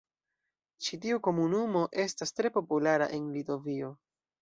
[0.85, 3.97] Ĉi tiu komunumo estas tre populara en Litovio.